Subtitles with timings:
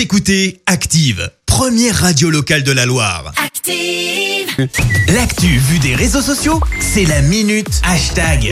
[0.00, 3.32] Vous écoutez Active, première radio locale de la Loire.
[3.44, 4.66] Active.
[5.08, 8.50] L'actu vue des réseaux sociaux, c'est la minute hashtag.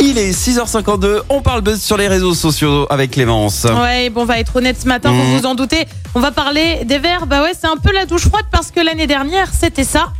[0.00, 3.64] Il est 6h52, on parle buzz sur les réseaux sociaux avec Clémence.
[3.64, 5.20] Ouais, bon, on va être honnête ce matin, Mhm.
[5.20, 5.84] vous vous en doutez.
[6.14, 7.26] On va parler des verts.
[7.26, 10.14] Bah ouais, c'est un peu la douche froide parce que l'année dernière, c'était ça.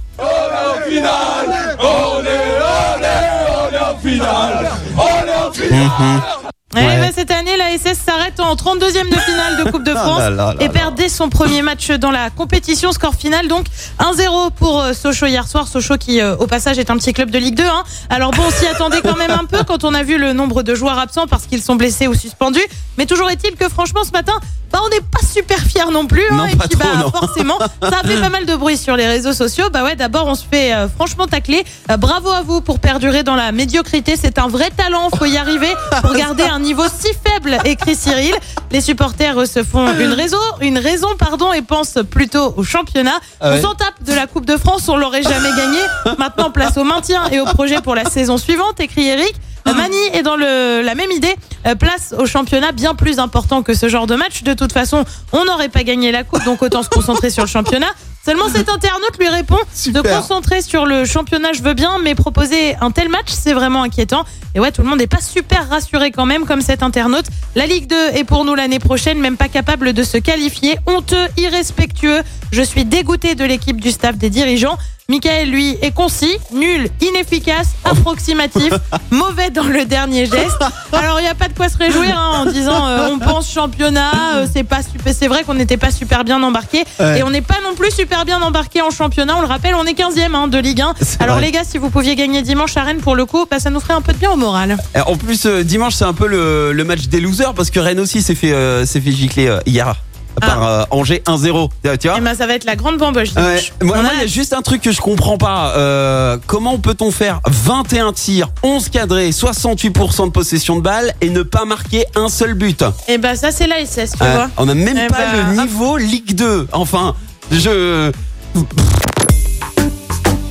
[6.77, 6.99] Ouais, Ouais.
[7.01, 10.31] bah, cette année, la SS s'arrête en 32e de finale de Coupe de France là
[10.31, 12.93] là là et perd dès son premier match dans la compétition.
[12.93, 13.67] Score final donc
[13.99, 15.67] 1-0 pour euh, Sochaux hier soir.
[15.69, 17.65] Sochaux qui, euh, au passage, est un petit club de Ligue 2.
[17.65, 17.83] Hein.
[18.11, 20.63] Alors bon, on s'y attendait quand même un peu quand on a vu le nombre
[20.63, 22.61] de joueurs absents parce qu'ils sont blessés ou suspendus.
[22.99, 24.35] Mais toujours est-il que franchement, ce matin,
[24.77, 26.23] bah, on n'est pas super fiers non plus.
[26.31, 26.37] hein.
[26.37, 27.11] Non, et pas puis, trop, bah, non.
[27.11, 29.71] forcément, ça a fait pas mal de bruit sur les réseaux sociaux.
[29.73, 31.65] Bah ouais, d'abord, on se fait euh, franchement tacler.
[31.91, 34.17] Euh, bravo à vous pour perdurer dans la médiocrité.
[34.21, 35.09] C'est un vrai talent.
[35.17, 38.35] Faut y arriver pour garder un niveau si faible, écrit Cyril.
[38.71, 43.19] Les supporters se font une raison, une raison, pardon, et pensent plutôt au championnat.
[43.41, 43.59] Ah ouais.
[43.59, 44.89] On s'en tape de la Coupe de France.
[44.89, 45.79] On l'aurait jamais gagné.
[46.19, 49.35] Maintenant, place au maintien et au projet pour la saison suivante, écrit Eric.
[49.67, 51.35] Euh, Mani est dans le, la même idée.
[51.67, 54.43] Euh, place au championnat bien plus important que ce genre de match.
[54.43, 57.49] De toute façon, on n'aurait pas gagné la coupe, donc autant se concentrer sur le
[57.49, 57.89] championnat.
[58.25, 60.03] Seulement cet internaute lui répond Super.
[60.03, 63.85] de concentrer sur le championnat, je veux bien, mais proposer un tel match, c'est vraiment
[63.85, 64.25] inquiétant.
[64.57, 67.27] Et ouais, tout le monde n'est pas super rassuré quand même, comme cet internaute.
[67.55, 70.77] La Ligue 2 est pour nous l'année prochaine, même pas capable de se qualifier.
[70.87, 72.23] Honteux, irrespectueux.
[72.51, 74.77] Je suis dégoûté de l'équipe du staff des dirigeants.
[75.09, 78.73] Michael, lui, est concis, nul, inefficace, approximatif,
[79.13, 80.61] mauvais dans le dernier geste.
[80.93, 83.49] Alors, il n'y a pas de quoi se réjouir hein, en disant euh, on pense
[83.53, 85.15] championnat, euh, c'est pas super.
[85.17, 87.21] C'est vrai qu'on n'était pas super bien embarqué Ouais.
[87.21, 89.37] et on n'est pas non plus super bien embarqué en championnat.
[89.37, 90.95] On le rappelle, on est 15e hein, de Ligue 1.
[91.01, 91.47] C'est Alors, vrai.
[91.47, 93.79] les gars, si vous pouviez gagner dimanche à Rennes pour le coup, bah, ça nous
[93.79, 94.77] ferait un peu de bien au moral.
[94.97, 97.79] Euh, En plus, euh, dimanche, c'est un peu le, le match des losers parce que
[97.79, 98.51] Rennes aussi s'est fait,
[98.85, 99.95] fait gicler hier
[100.41, 101.71] par euh, Angers 1-0.
[101.87, 103.43] Euh, Tu vois Et ben, ça va être la grande bamboche Ouais.
[103.57, 103.73] dimanche.
[103.83, 105.73] Moi, On moi, a il y a juste un truc que je comprends pas.
[105.77, 111.43] Euh, comment peut-on faire 21 tirs, 11 cadrés, 68% de possession de balle et ne
[111.43, 112.85] pas marquer un seul but?
[113.09, 114.51] Et ben, ça, c'est la SS, tu Euh, vois.
[114.57, 116.69] On n'a même Eh pas bah, le niveau Ligue 2.
[116.73, 117.15] Enfin,
[117.51, 118.11] je...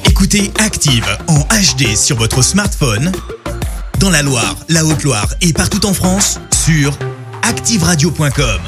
[0.09, 3.11] Écoutez Active en HD sur votre smartphone,
[3.99, 6.93] dans la Loire, la Haute-Loire et partout en France, sur
[7.43, 8.59] activeradio.com.